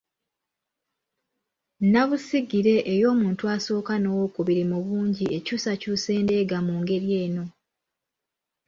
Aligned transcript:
Nnabusigire 1.83 2.75
ey’omuntu 2.93 3.43
asooka 3.55 3.93
n’ow’okubiri 3.99 4.63
mu 4.71 4.77
bungi 4.85 5.25
ekyusakyusa 5.37 6.09
endeega 6.19 6.57
mu 6.67 6.73
ngeri 6.81 7.09
eno: 7.23 7.45